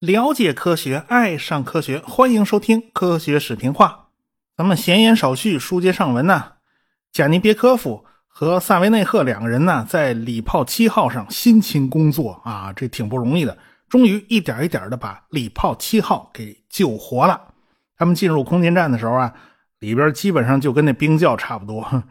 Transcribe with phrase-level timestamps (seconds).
[0.00, 3.86] 了解科学，爱上科学，欢迎收听《科学视频话》。
[4.56, 6.52] 咱们闲言少叙，书接上文呢。
[7.10, 13.56] 贾尼别科夫和萨维内赫两个人呢，在礼炮七号上辛勤工作啊，这挺不容易的。
[13.88, 17.40] 终于一点一点的把礼炮七号给救活了。
[17.96, 19.32] 他们进入空间站的时候啊，
[19.78, 22.04] 里边基本上就跟那冰窖差不多，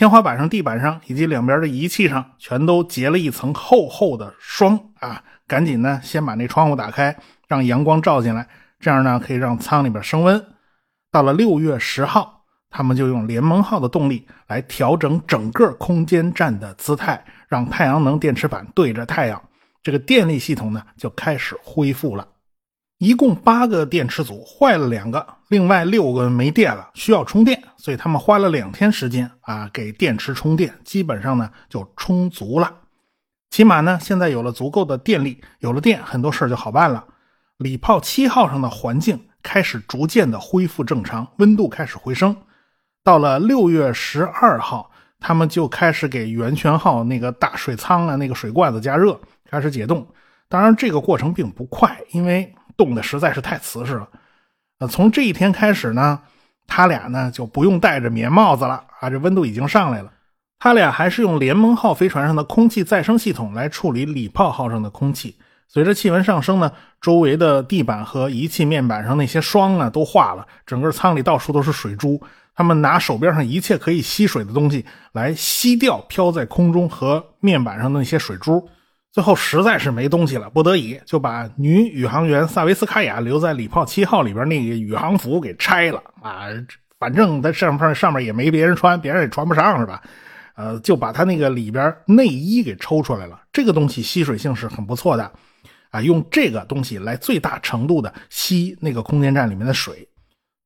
[0.00, 5.22] 天花板上、地板上以及两边的仪器上全都结了一层厚厚的霜啊。
[5.46, 7.14] 赶紧呢，先把那窗户打开，
[7.46, 10.42] 让阳光照进来，这样呢可以让舱里边升温。
[11.10, 19.42] 到了六月十号，他们就用联盟号的动力来调整整个空间站的姿态，让太阳能电池板对着太阳，
[19.82, 22.26] 这个电力系统呢就开始恢复了。
[23.00, 32.70] 一共八个电池组坏了两个，另外六个没电了，需要充电，所以他们花了两天时间啊给电池充电，基本上呢就充足了。
[33.48, 37.02] 起码呢，现在有了足够的电力，有了电，很多事就好办了。
[37.56, 42.36] 礼炮七号上的环境开始逐渐的恢复正常，温度开始回升。
[43.02, 49.18] 到了六月十二号，他们就开始给源泉号那个大水舱啊，那个水罐子加热，
[49.50, 50.06] 开始解冻。
[50.50, 54.08] 当然，这个过程并不快，因为冻的实在是太瓷实了。
[54.78, 56.18] 呃，从这一天开始呢，
[56.66, 60.10] 他俩呢就不用戴着棉帽子了啊，这温度已经上来了。
[60.58, 65.36] 他俩还是用联盟号飞船上的空气再生系统来处理礼炮号上的空气。
[65.68, 72.18] 随着气温上升呢，周围的地板和仪器面板上那些霜啊都化了，整个舱里到处都是水珠。
[72.54, 78.66] 他们拿手边上一切可以吸水的东西来吸掉飘在空中和面板上的那些水珠。
[79.12, 86.46] 最后实在是没东西了，不得已就把女宇航员萨维斯卡娅留在礼炮七号里边那个宇航服给拆了啊！
[86.98, 90.00] 反正在上面上面也没别人穿，别人也穿不上是吧？
[90.54, 93.40] 呃，就把它那个里边内衣给抽出来了。
[93.52, 95.32] 这个东西吸水性是很不错的，
[95.90, 100.06] 啊，用这个东西来最大程度的吸那个空间站里面的水。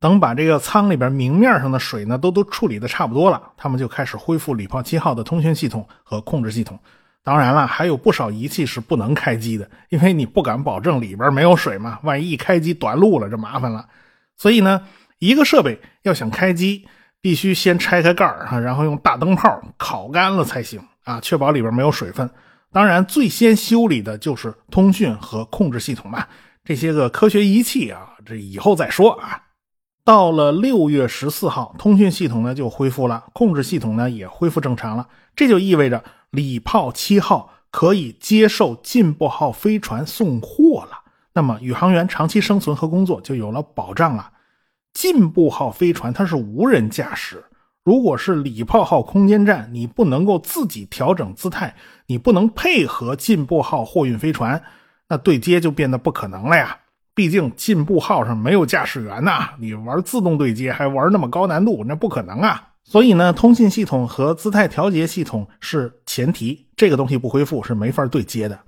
[0.01, 6.79] 等把这个舱里边明面上的水呢都都处理的差不多了，他们就开始恢复礼炮七号的通讯系统和控制系统。
[7.25, 13.85] 当然了，还有不少仪器是不能开机的，因为你不敢保证里边没有水嘛，万一一开机短路了，这麻烦了。
[14.37, 14.83] 所以呢，
[15.19, 16.87] 一个设备要想开机。
[17.25, 22.29] 必须先拆开盖儿哈，然后用大灯泡烤干了才行啊，确保里边没有水分。
[22.71, 26.29] 当然，最先修理的就是通讯和控制系统吧。
[26.63, 29.41] 这些个科学仪器啊，这以后再说啊。
[30.05, 35.09] 到了六月十四号，通讯系统呢就恢复了，控制系统呢也恢复正常了。
[35.35, 41.01] 这就意味着礼炮七号可以接受进步号飞船送货了。
[41.33, 44.31] 那么，宇航员长期生存和工作就有了保障了。
[44.93, 47.43] 进步号飞船它是无人驾驶，
[47.83, 51.75] 如果是礼炮号空间站，你不能够自己调整姿态，
[52.07, 54.63] 你不能配合进步号货运飞船，
[55.09, 56.79] 那对接就变得不可能了呀。
[57.15, 62.71] 毕竟进步号上没有驾驶员呐，你玩自动对接还玩那么高难度，那不可能啊。
[62.83, 68.59] 所以呢，通信系统和姿态调节系统是前提，这个东西不恢复是没法对接的。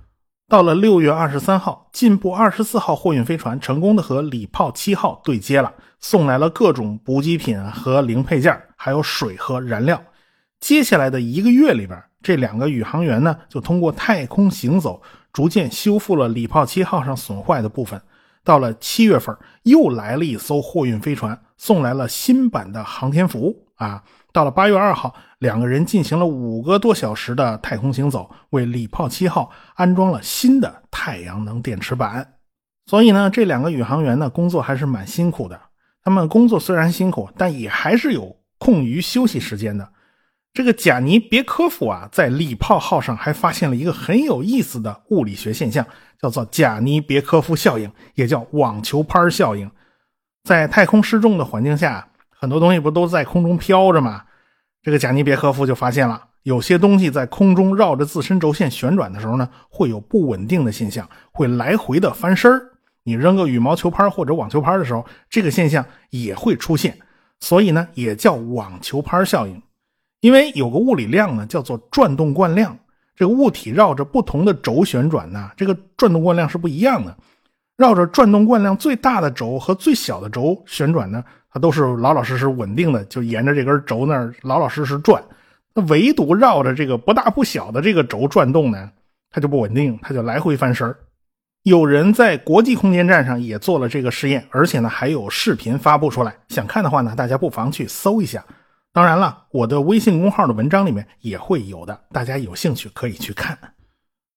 [0.49, 10.01] 到了六月二十三号，进步二十四号货运飞船成功的和礼炮七号对接了，送来了各种补给品和零配件，还有水和燃料。
[10.59, 15.01] 接下来的一个月里边，这两个宇航员呢，就通过太空行走，
[15.33, 18.01] 逐渐修复了礼炮七号上损坏的部分。
[18.47, 24.01] 到了七月份，又来了一艘货运飞船，送来了新版的航天服啊。
[24.31, 32.35] 到了八月二号，两个人进行了五个多小时的太空行走，为礼炮七号安装了新的太阳能电池板。
[32.85, 35.59] 所以呢，这两个宇航员呢，工作还是蛮辛苦的。
[36.01, 39.89] 他们工作虽然辛苦，但也还是有空余休息时间的。
[40.57, 45.85] 这个贾尼别科夫啊，在礼炮号上还发现了一个很有意思的物理学现象，
[46.19, 49.69] 叫做贾尼别科夫效应，也叫网球拍效应。
[50.45, 52.07] 在太空失重的环境下。
[52.31, 54.23] 很多东西不都在空中飘着吗？
[54.81, 62.51] 这个贾尼别科夫就发现了，有些东西在空中绕着自身轴线旋转的时候呢，会有不稳定的现象，会来回的翻身
[63.03, 66.97] 你扔个羽毛球拍或者网球拍的时候，这个现象也会出现，
[67.41, 69.61] 所以呢，也叫网球拍效应。
[70.21, 72.77] 因为有个物理量呢，叫做转动惯量。
[73.15, 77.15] 这个物体绕着不同的轴旋转呢，这个转动惯量是不一样的。
[77.75, 81.23] 绕着转动惯量最大的轴和最小的轴旋转呢。
[81.49, 85.23] 它都是老老实实稳定的，就沿着这根轴那儿老老实实转。
[85.73, 88.91] 那唯独绕着这个不大不小的这个轴转动呢，
[89.31, 90.93] 它就不稳定，它就来回翻身
[91.63, 96.35] 有人在国际空间站上也做了这个实验，而且呢还有视频发布出来。
[96.49, 98.43] 想看的话呢，大家不妨去搜一下。
[98.97, 103.55] 当然了，我的微信公号的文章里面也会有的，大家有兴趣可以去看。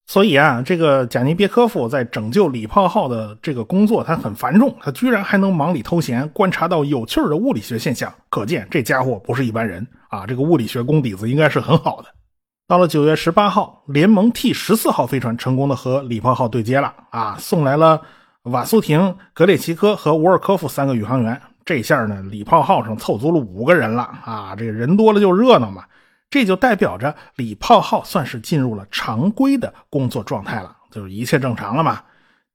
[0.06, 10.26] 所以啊，这个贾尼别科夫在拯救礼炮号的这个工作，他很繁重，他居然还能忙里偷闲，观察到有趣的物理学现象，可见这家伙不是一般人啊！
[10.26, 12.08] 这个物理学功底子应该是很好的。
[12.68, 18.02] 到了九月十八号，联盟 T 十四号飞船成功的和礼炮号对接了啊，送来了
[18.42, 21.40] 瓦苏廷、格列奇科和沃尔科夫三个宇航员。
[21.70, 24.56] 这下呢，礼炮号上凑足了五个人了啊！
[24.58, 25.84] 这个人多了就热闹嘛。
[26.28, 32.02] 这就代表着礼炮号算是进入了常规的工作状态了，就是一切正常了嘛。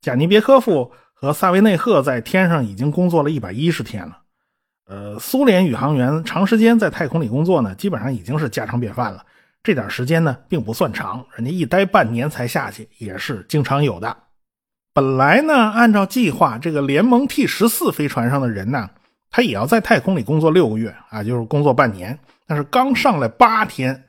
[0.01, 4.17] 贾尼别科夫和萨维内赫在天上已经工作了一百一十天了。
[4.85, 9.23] 呃，苏联宇航员长时间在太空里工作呢，基本上已经是家常便饭了。
[9.63, 14.17] 这点时间呢，并不算长，人家一待半年才下去，也是经常有的。
[14.93, 18.89] 本来呢，按照计划，这个联盟 T 十四飞船上的人呢，
[19.35, 22.17] 他也要在太空里工作六个月啊，就是工作半年。
[22.47, 24.05] 但是刚上来八天，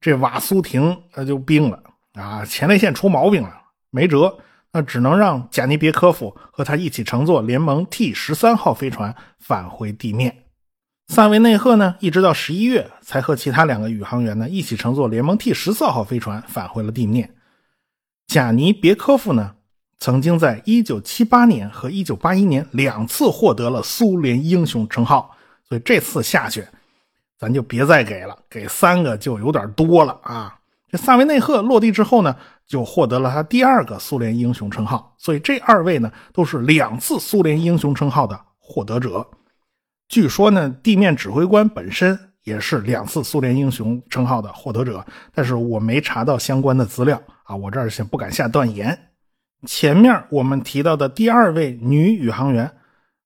[0.00, 1.78] 这瓦苏廷他就病了
[2.14, 3.52] 啊，前列腺出毛病了，
[3.90, 4.34] 没辙，
[4.72, 10.44] 那只能让贾尼别科夫和他一起乘坐联盟 T 十三号飞船返回地面。
[11.08, 17.34] 萨维内赫呢，一直到十一月才和其他两个宇航员呢一起乘坐联盟 T 十四号飞船返回了地面。
[18.28, 19.56] 贾尼别科夫呢，
[20.00, 25.36] 曾经在一九七八年和一九八一年两次获得了苏联英雄称号，
[25.68, 26.66] 所以这次下去。
[27.38, 30.58] 咱就别再给了，给三个就有点多了啊！
[30.90, 32.36] 这萨维内赫落地之后呢，
[32.66, 39.26] 就获得了他第二个苏联英雄称号，所以这二位呢都是两次苏联英雄称号的获得者。
[40.06, 45.02] 据说呢，地面指挥官本身也是两次苏联英雄称号的获得者，
[45.34, 48.98] 但是我没查到相关的资料啊，我这儿先不敢下断言。
[49.66, 52.72] 前面我们提到的第二位女宇航员。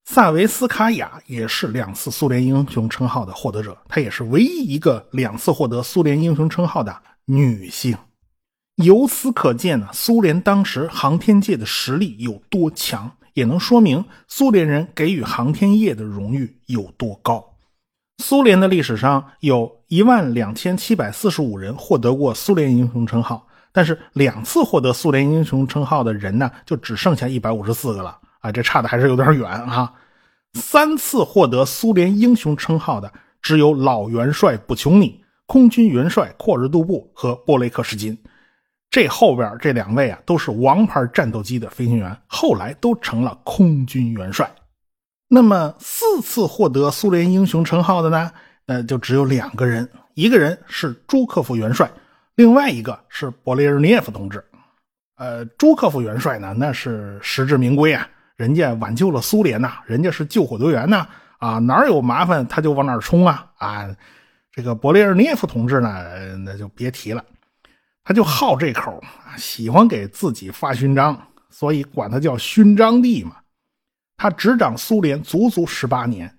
[0.07, 6.95] 萨维斯卡娅也是两次苏联英雄称号的获得者，她也是唯一一个两次获得苏联英雄称号的
[7.25, 7.97] 女性。
[8.75, 17.55] 由此可见呢，苏联当时航天界的实力有多强，也能说明苏联人给予航天业的荣誉有多高。
[18.23, 28.17] 苏联的历史上有一万两千七百四十五人获得过苏联英雄称号，但是两次获得苏联英雄称号的人呢，就只剩下一百五十四个了。
[28.39, 29.93] 啊，这差的还是有点远啊！
[30.53, 33.13] 三次获得苏联英雄称号的
[33.43, 38.17] 只有老元帅布琼尼、空军元帅库尔杜布和波雷克什金。
[38.91, 44.49] 这后边这两位啊，都是王牌战斗机的飞行员，后来都成了空军元帅。
[45.27, 48.31] 那么四次获得苏联英雄称号的呢？
[48.67, 51.91] 那就只有两个人，一个人是朱可夫元帅，
[52.37, 54.45] 另外一个是勃列日涅夫同志。
[55.17, 58.09] 呃，朱可夫元帅呢，那是实至名归啊。
[58.37, 61.07] 人家挽救了苏联呐，人家是救火队员呐，
[61.39, 63.89] 啊，哪有麻烦他就往哪冲啊，啊，
[64.51, 67.25] 这个勃列日涅夫同志呢，那就别提了，
[68.03, 69.01] 他就好这口，
[69.37, 71.17] 喜欢给自己发勋章，
[71.49, 73.37] 所以管他叫勋章帝嘛。
[74.17, 76.34] 他执掌苏联足足十八年，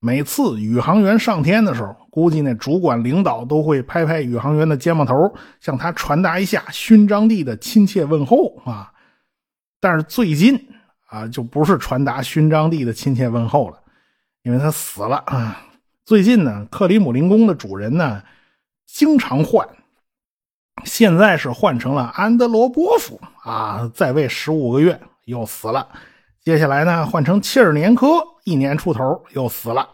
[0.00, 8.92] 每次宇航员上天的时候，估计那主管领导都会拍拍宇航员的肩膀头，向他传达一下勋章帝的亲切问候啊。
[9.80, 10.68] 但是最近。
[11.10, 13.78] 啊，就不是传达勋章帝的亲切问候了，
[14.42, 15.64] 因为他死了啊。
[16.04, 18.22] 最近呢，克里姆林宫的主人呢，
[18.84, 19.66] 经常换，
[20.84, 25.88] 现在是换成了安德罗波夫啊，在位十五个月又死了。
[26.44, 29.86] 接下来呢，换成切尔年科，一年出头又死了。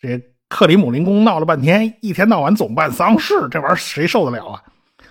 [0.00, 4.62] 这克里姆林宫闹了半天，一天到晚总办丧事，这玩意儿谁受得了啊？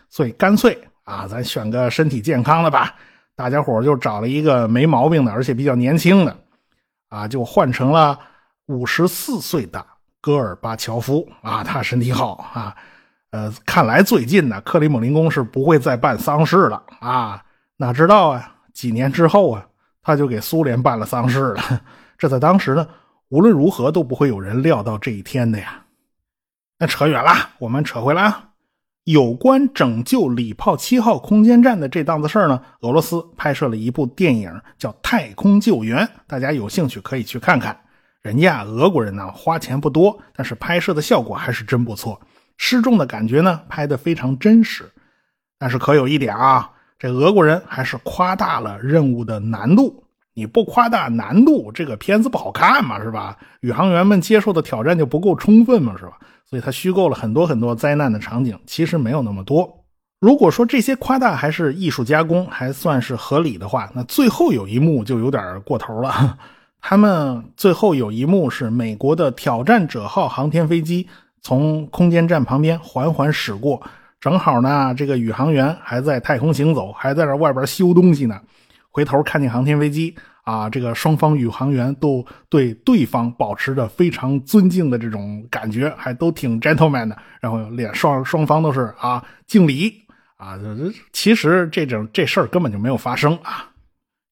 [0.10, 2.96] 所以干脆啊，咱选个身体健康的吧。
[3.36, 6.38] 大家伙就找了一个没毛病的，而且比较年轻的，
[7.10, 8.20] 啊，就换成了
[8.68, 9.84] 五十四岁的
[10.22, 12.76] 戈尔巴乔夫啊，他身体好啊，
[13.32, 17.44] 呃，看来最近呢，克里姆林宫是不会再办丧事了啊，
[17.78, 19.66] 哪知道啊，几年之后啊，
[20.04, 21.82] 他就给苏联办了丧事了，
[22.18, 22.88] 这在当时呢，
[23.30, 25.86] 无论如何都不会有人料到这一天的呀。
[26.80, 28.50] 那扯远了，我们扯回来啊。
[29.06, 37.78] 有关拯救礼炮七号空间站的这档子事儿呢，俄罗斯拍摄了一部电影，叫《太空救援》，大家有兴趣可以去看看。
[38.22, 42.22] 人家俄国人呢花钱不多，但是拍摄的效果还是真不错，
[42.56, 44.90] 失重的感觉呢拍得非常真实。
[45.60, 50.03] 但是可有一点啊，这俄国人还是夸大了任务的难度。
[50.34, 53.38] 你不夸大难度，这个片子不好看嘛，是吧？
[53.62, 56.14] 宇航员们接受的挑战就不够充分嘛，是吧？
[56.50, 59.86] 所以他虚构了很多很多灾难的场景，其实没有那么多。
[60.20, 66.38] 如果说这些夸大还是艺术加工，还算是合理的话，那最后有一幕就有点过头了。
[66.80, 71.08] 他们最后有一幕是美国的挑战者号航天飞机
[71.42, 73.82] 从空间站旁边缓缓驶过。
[74.20, 78.40] 正好呢，这个宇航员还在太空行走，还在这外边修东西呢。
[78.94, 87.18] 回头看见航天飞机啊，这个双方宇航员都对对方保持着非常尊敬的这种感觉，还都挺 gentleman 的。
[87.42, 89.92] 然后脸双双方都是啊敬礼
[90.38, 90.58] 啊。
[91.12, 93.72] 其实这种这事儿根本就没有发生啊。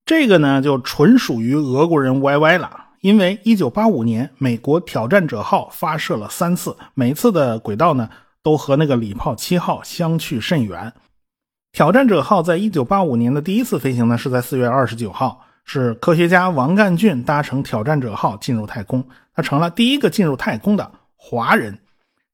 [0.05, 2.85] 这个呢，就纯属于俄国人 YY 了。
[3.01, 8.07] 因为1985年美国挑战者号发射了三次，每次的轨道呢。
[8.43, 10.91] 都和那个礼炮七号相去甚远。
[11.71, 21.79] 挑战者号在一九八五年的第一次飞行呢，是在四月二十九号，是科学家王干俊搭乘挑战者号进入太空，他成了第一个进入太空的华人。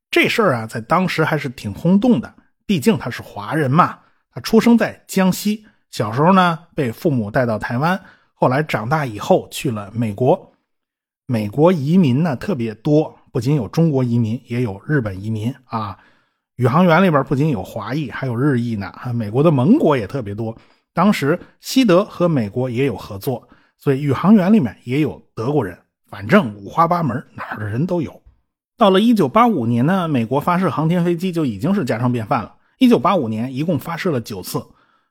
[0.09, 2.33] 这事儿啊，在当时还是挺轰动的，
[2.65, 3.99] 毕竟他是华人嘛。
[4.33, 7.99] 他出生在江西，小时候呢被父母带到台湾，
[8.33, 10.51] 后来长大以后去了美国。
[11.27, 13.15] 美国移民呢特别多。
[13.31, 15.99] 不仅有中国移民，也有日本移民啊。
[16.57, 18.91] 宇航员里边不仅有华裔，还有日裔呢。
[19.13, 20.57] 美国的盟国也特别多。
[20.91, 23.47] 当时西德和美国也有合作，
[23.77, 25.77] 所以宇航员里面也有德国人。
[26.09, 28.19] 反正五花八门，哪儿的人都有。
[28.75, 32.55] 到了1985年呢，美国发射航天飞机就已经是家常便饭了。
[32.79, 34.65] 1985年一共发射了九次，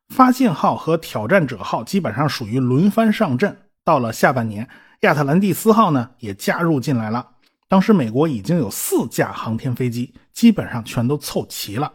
[0.09, 3.57] 发现号和挑战者号基本上属于轮番上阵。
[3.85, 4.69] 到了下半年，
[5.03, 7.25] 亚特兰蒂斯号呢也加入进来了。
[7.69, 11.91] 当时美国已经有四架航天飞机，基本上全都凑齐了。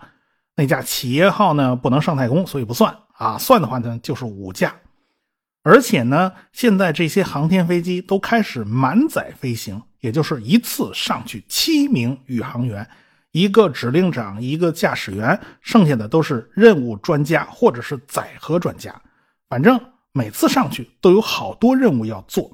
[0.56, 3.38] 那架企业号呢不能上太空，所以不算啊。
[3.38, 4.76] 算的话呢就是五架。
[5.62, 12.90] 而且呢，现在这些航天飞机都开始满载飞行，也就是一次上去七名宇航员，
[13.32, 19.00] 一个指令长，一个驾驶员，剩下的都是任务专家或者是载荷专家。
[19.48, 19.80] 反正
[20.12, 22.52] 每次上去都有好多任务要做。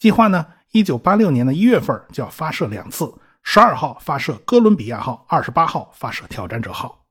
[0.00, 0.44] 计划呢？
[0.72, 7.04] 一九八六年的一月份就要发射两次，十二号发射哥伦比亚号，二十八号发射挑战者号。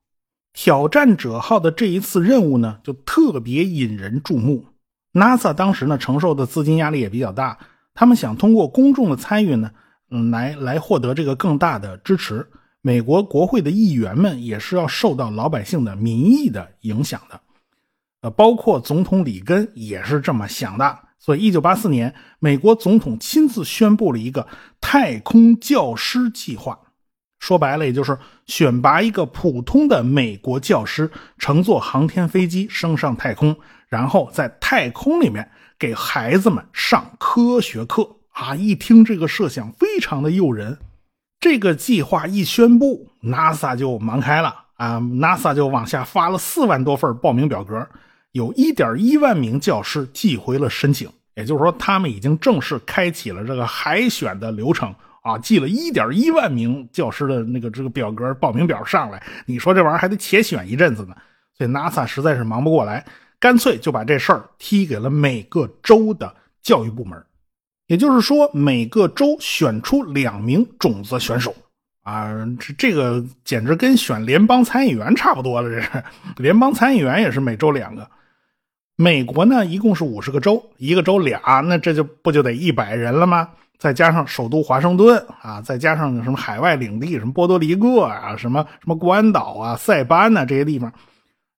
[0.54, 4.66] 挑战者号的这一次任务呢，就特别引人注目。
[5.14, 7.58] NASA 当时呢承受的资金压力也比较大，
[7.94, 9.72] 他们想通过公众的参与呢，
[10.10, 12.50] 嗯，来来获得这个更大的支持。
[12.82, 17.40] 美国国会的议员们也是要受到老百姓的民意的影响的，
[18.22, 21.00] 呃，包括总统里根也是这么想的。
[21.24, 24.48] 所以，一九八四年，美国总统亲自宣布了一个
[24.82, 26.80] 太空教师计划。
[27.38, 33.56] 说白了，也就是选拔一个普通的美国教师，乘坐航天飞机升上太空，
[33.88, 38.18] 然后在太空里面给孩子们上科学课。
[38.32, 40.80] 啊，一听这个设想，非常的诱人。
[41.40, 47.88] 这个计划一宣布，NASA 就忙开了啊，NASA 就往下发了四万多份报名表格。
[48.32, 55.38] 有一点一万名教师寄回了申请，也就是说，他们已经正式开启了这个海选的流程啊！
[55.38, 61.16] 寄了一点一万名教师的那个这个表格报名表上来，你说这玩意儿还得且选一阵子呢。
[61.58, 63.06] 所以 NASA 实在是忙不过来，
[63.40, 66.34] 干脆就把这事儿踢给了每个州的
[66.64, 67.22] 教育部门，
[67.88, 71.54] 也就是说，每个州选出两名种子选手
[72.04, 72.34] 啊！
[72.58, 76.04] 这这个简直跟选联邦参议员差不多了，这是
[76.38, 78.10] 联邦参议员也是每周两个。
[79.02, 83.50] 美国呢，一共是五十个州，一个州俩，那这就不就得一百人了吗？
[83.80, 90.94] 再加上首都华盛顿啊，再加上什么海外领地，什么波多黎各啊，什么什么关岛啊、塞班呐这些地方，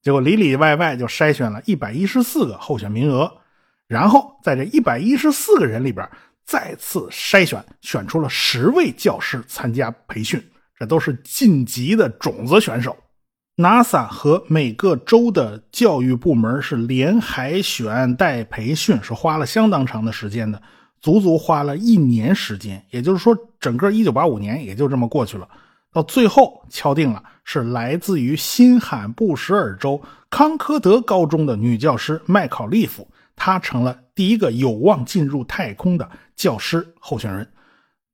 [0.01, 3.29] 结果里里外外就筛选了一百一十四个候选名额，
[3.89, 6.09] 然后在这一百一十四个人里边
[6.45, 10.41] 再次筛选，选出了十位教师参加培训，
[10.79, 12.95] 这都是晋级的种子选手。
[13.55, 20.59] NASA 和每个州的教育部门是连海选带培训，是花了相当长的时间的，
[20.99, 22.83] 足足花了一年时间。
[22.89, 25.47] 也就是说，整个1985年也就这么过去了。
[25.91, 37.47] 到最后敲定了，是来自于新罕布什尔州康科德高中的女教师麦考利夫，她成了第一个有望进入太空的教师候选人。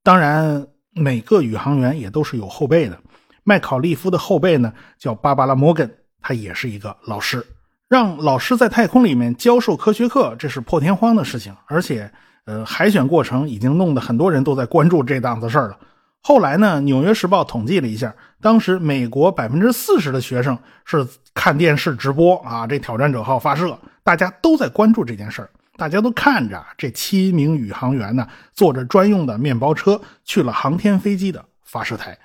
[0.03, 2.99] 当然，每个宇航员也都是有后辈的。
[3.49, 5.91] 麦考利夫的后辈呢，叫芭芭拉·摩根，
[6.21, 7.43] 他也是一个老师。
[7.87, 11.51] 让老师在太空里面教授科学课，这是破天荒的事情。
[11.65, 12.11] 而且，
[12.45, 15.77] 呃，海选过程已经弄得很多人都在关注这档子事儿了。
[16.21, 21.03] 后来呢，《纽约时报》统计了一下，当时美国百分之四十的学生是
[21.33, 32.15] 看电视直播啊，这挑战者号发射，大家都在关注这件事儿，大家都看着这七名宇航员呢，坐着专用的面包车去了航天飞机的发射台。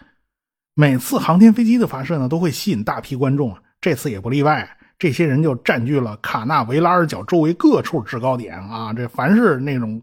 [0.76, 4.68] 每次航天飞机的发射呢，都会吸引大批观众啊，这次也不例外。
[4.98, 10.02] 这些人就占据了卡纳维拉尔角周围各处制高点啊，这凡是那种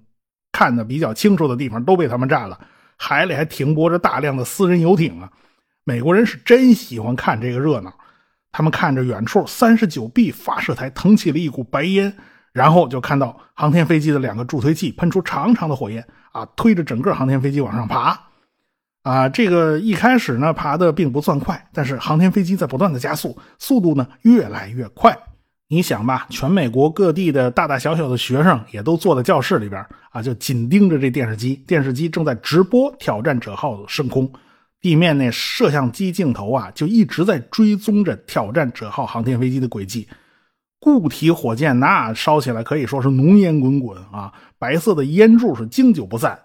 [0.52, 2.60] 看的比较清楚的地方都被他们占了。
[2.98, 5.30] 海里还停泊着大量的私人游艇啊。
[5.84, 7.94] 美国人是真喜欢看这个热闹，
[8.52, 12.16] 他们看着远处三十九 B 发射台腾起了一股白烟，
[12.54, 18.18] 然后就看到航天飞机的两个助推器喷出长长的火焰啊，推着整个航天飞机往上爬。
[19.04, 25.18] 啊，这个一开始呢爬的并不算快，但是航天飞机在不断的加速，速度呢越来越快。
[25.68, 34.30] 你想吧，全美国各地的大大小小的学生也都坐在教室里边啊，就紧盯着这电视机，电视机正在直播挑战者号升空，
[34.82, 40.08] 地面那摄像机镜头啊就一直在追踪着挑战者号航天飞机的轨迹。
[40.80, 46.38] 固体火箭那烧起来可以说是浓烟滚滚啊，白色的烟柱是经久不散。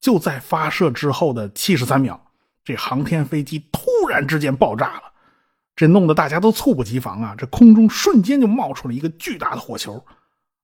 [0.00, 2.20] 就在发射之后的七十三秒，
[2.64, 5.02] 这航天飞机突然之间爆炸了。
[5.74, 7.34] 这弄得大家都猝不及防啊！
[7.36, 10.02] 这空中瞬间就冒出了一个巨大的火球，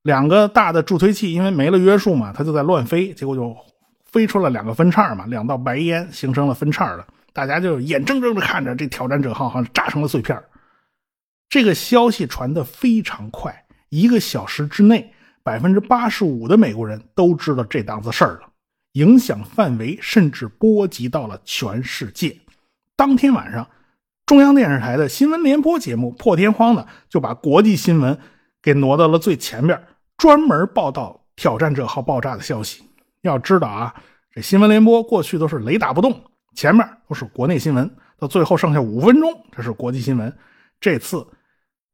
[0.04, 3.54] 两个大的助推器因为没了约束嘛，它就在乱飞，结果就
[4.06, 7.06] 飞出了两个分叉嘛，两道白烟形成了分叉了。
[7.34, 10.42] 大家就眼睁睁的看着这挑战者号好像炸成了碎片。
[11.50, 15.12] 这个消息传得非常快，一个小时之内，
[15.42, 18.48] 百分之八十五的美国人都知道这档子事儿了，
[18.92, 22.36] 影响范围甚至波及到了全世界。
[22.96, 23.68] 当天晚上。
[24.24, 28.16] 中央电视台的新闻联播节目破天荒的就把国际新闻
[28.62, 29.78] 给挪到了最前边，
[30.16, 32.82] 专门报道挑战者号爆炸的消息。
[33.22, 33.94] 要知道啊，
[34.30, 36.18] 这新闻联播过去都是雷打不动，
[36.54, 40.34] 前面都是国内新闻，到最后剩下五分钟，这是国际新闻。
[40.80, 41.26] 这次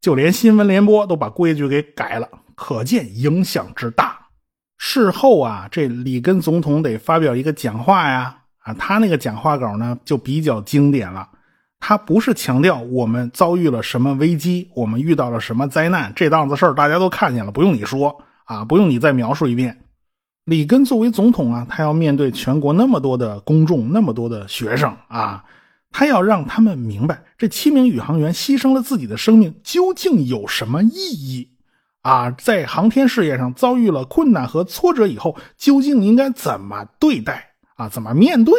[0.00, 4.27] 就连新闻联播都把规矩给改了，可见影响之大。
[4.78, 11.28] 事后啊，这里根总统得发表一个讲话呀，啊，他那个讲话稿呢就比较经典了。
[11.80, 19.78] 他不是强调我们遭遇了什么危机，我们遇到了什么灾难，这档子事儿大家都看见了，不用你说啊，不用你再描述一遍。
[20.44, 25.44] 里根作为总统啊，他要面对全国那么多的公众，那么多的学生啊，
[25.92, 31.49] 他要让他们明白，这七名宇航员牺牲了自己的生命究竟有什么意义
[32.02, 32.31] 啊？
[32.31, 37.88] 在航天事业上遭遇了困难和挫折以后，究竟应该怎么对待啊？
[37.88, 38.55] 怎么面对？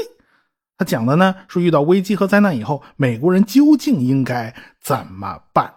[0.77, 5.73] 他讲的呢是遇到危机和灾难以后，美国人究竟应该怎么办？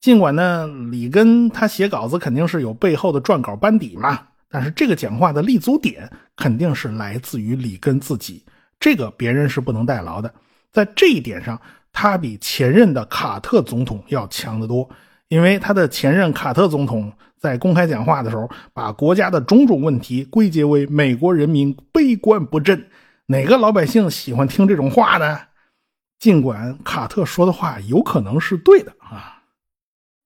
[0.00, 8.44] 尽管呢，里根他写稿子肯定是有背后的撰稿班底嘛，但是这个讲话的立足点肯定是来自于里根自己，
[8.78, 10.34] 这个别人是不能代劳的。
[10.72, 11.58] 在这一点上，
[11.92, 14.90] 他比前任的卡特总统要强得多，
[15.28, 22.86] 因为他的前任卡特总统在公开讲话的时候，把国家的种种问题归结为美国人民悲观不振。
[23.26, 25.38] 哪个老百姓喜欢听这种话呢？
[26.18, 29.42] 尽管卡特说的话有可能是对的啊，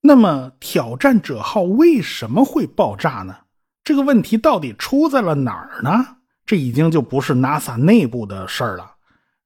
[0.00, 3.34] 那么挑战者号为什么会爆炸呢？
[3.82, 6.06] 这个问题到底出在了哪儿呢？
[6.44, 8.92] 这已经就不是 NASA 内部的事儿了。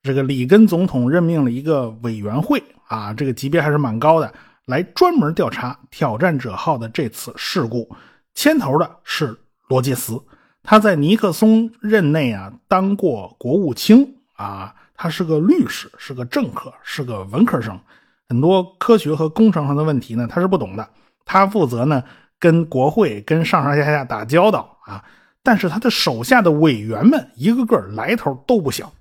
[0.03, 4.33] 这个里根总统任命了一个委员会啊，这个级别还是蛮高的，
[4.67, 7.95] 来专门调查挑战者号的这次事故。
[8.35, 10.23] 牵头的是罗杰斯。
[10.63, 17.79] 他在尼克松任内啊当过国务卿啊，他是个律师，是个政客，是个文科生，
[18.29, 20.89] 很多科学和工程上的问题呢他是不懂的。
[21.25, 22.03] 他负责呢
[22.39, 25.05] 跟国会、跟上上下下打交道啊。
[25.43, 28.93] 但是他的手下的委员们一个个来头都不小。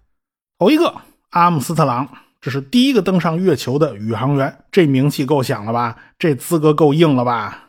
[0.57, 0.95] 头一个
[1.29, 2.07] 阿姆斯特朗，
[2.41, 5.95] 这是第一个登上月球的宇航员，这名气够响了吧？
[6.17, 7.67] 这资格够硬了吧？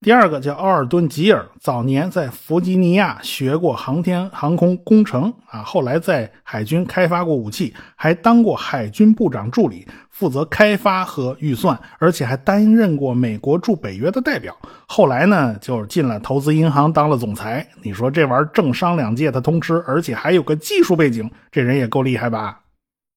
[0.00, 14.56] 第二个叫奥尔顿·吉尔，早年在弗吉尼亚学过航天航空工程啊，后来在海军开发过武器，还当过海军部长助理，负责开发和预算，而且还担任过美国驻北约的代表。
[14.86, 17.66] 后来呢，就进了投资银行当了总裁。
[17.82, 22.60] 你说这玩意儿政商两界他通吃，而且还有个技术背景，这人也够厉害吧？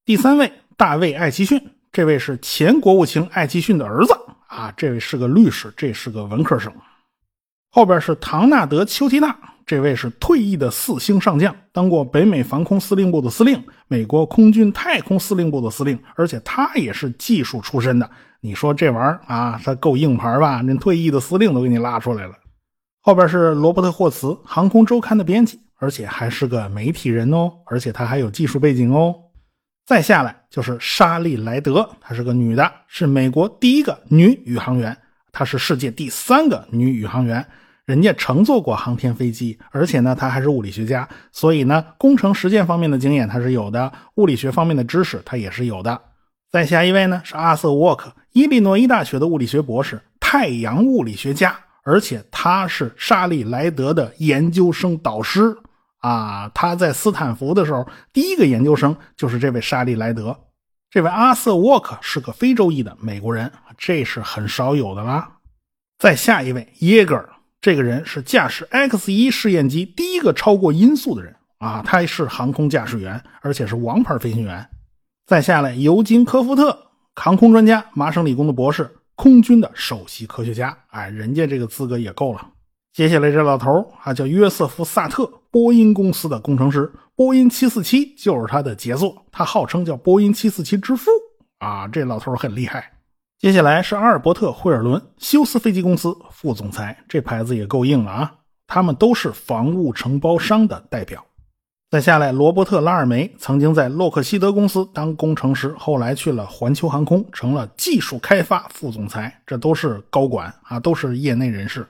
[0.04, 4.16] 第三位，大卫·艾奇逊，这位是前国务卿艾奇逊的儿子。
[4.48, 6.74] 啊，这位是个律师，这是个文科生。
[7.70, 18.10] 后边是唐纳德·丘提纳，这位是退役的四星上将，当过北美防空司令部的司令，美国空军太空司令部的司令，而且他也是技术出身的。
[18.40, 20.64] 你说这玩意儿啊，他够硬牌吧？
[20.64, 22.34] 连退役的司令都给你拉出来了。
[23.02, 29.14] 后边是罗伯特·霍茨，航空周刊的编辑，而且还是个媒体人哦，而且他还有技术背景哦。
[29.92, 34.98] 再下来就是莎莉·莱德，她是个女的，是美国第一个女宇航员，
[35.34, 37.46] 她是世界第三个女宇航员，
[37.84, 46.02] 人家乘坐过航天飞机，而且呢，她还是物理学家，所以呢，工程实践方面的经验她是有的，物理学方面的知识她也是有的。
[46.50, 55.54] 再下一位呢是阿瑟·沃克，伊利诺伊大学的物理学博士，太阳物理学家，而且他是莎莉·莱德的研究生导师
[56.02, 60.38] 啊，他在斯坦福的时候，第一个研究生就是这位沙利莱德。
[60.90, 65.38] 这位阿瑟沃克是个非洲裔的美国人，这是很少有的啦。
[65.98, 67.30] 再下一位耶格尔，
[67.62, 74.68] 这个人是驾驶 X 一试验机第一个超过音速的人啊，他是航空驾驶员，而且是王牌飞行员。
[75.28, 82.50] 再下来尤金科夫特，航空专家，麻省理工的博士，空军的首席科学家，哎，人家这个资格也够了。
[82.94, 86.92] 接下来这老头啊，叫约瑟夫·萨特，波音公司的工程师。
[87.16, 91.10] 波音747就是他的杰作，他号称叫波音747之父
[91.60, 91.88] 啊。
[91.88, 92.92] 这老头很厉害。
[93.40, 98.34] 接下来是阿尔伯特·惠尔伦，休斯飞机公司副总裁，这牌子也够硬了啊。
[98.68, 101.26] 他们都是防务承包商的代表。
[101.90, 111.88] 再下来，罗伯特·拉尔梅曾经在洛克希德公司当工程师，后来去了环球航空，成了技术开发副总裁，这都是高管啊，都是业内人士。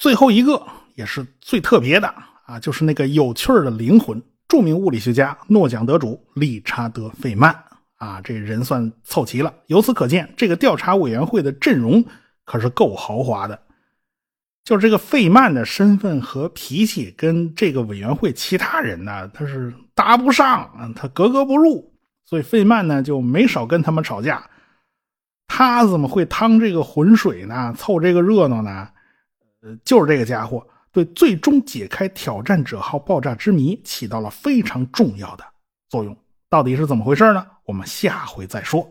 [0.00, 2.08] 最后一个也是最特别的
[2.46, 7.54] 啊，就是那个有趣的灵魂，著名物理学家、诺奖得主理查德·费曼
[7.96, 9.52] 啊，这人算凑齐了。
[9.66, 12.02] 由此可见，这个调查委员会的阵容
[12.46, 13.60] 可是够豪华的。
[14.64, 21.92] 就这个费曼的身份和脾气，跟这个委员会其他人呢，他是搭不上啊，他格格不入。
[22.24, 24.48] 所以费曼呢就没少跟他们吵架。
[25.46, 27.74] 他怎么会趟这个浑水呢？
[27.76, 28.88] 凑这个热闹呢？
[29.62, 35.44] 呃，就是这个家伙对最终解开挑战者号爆炸之谜起到了非常重要的
[35.88, 36.16] 作用。
[36.48, 37.46] 到底是怎么回事呢？
[37.66, 38.82] 我们下回再说。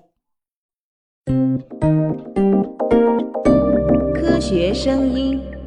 [4.13, 5.59] 科学声音。